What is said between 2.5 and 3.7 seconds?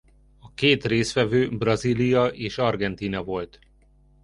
Argentína volt.